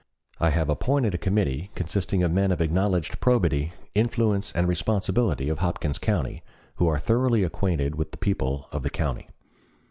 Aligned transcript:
I 0.39 0.49
have 0.49 0.67
appointed 0.67 1.13
a 1.13 1.19
committee 1.19 1.69
consisting 1.75 2.23
of 2.23 2.31
men 2.31 2.51
of 2.51 2.59
acknowledged 2.59 3.19
probity, 3.19 3.73
influence, 3.93 4.51
and 4.51 4.67
responsibility 4.67 5.47
of 5.47 5.59
Hopkins 5.59 5.99
County, 5.99 6.41
who 6.77 6.87
are 6.87 6.97
thoroughly 6.97 7.43
acquainted 7.43 7.93
with 7.93 8.09
the 8.09 8.17
people 8.17 8.67
of 8.71 8.81
the 8.81 8.89
county. 8.89 9.27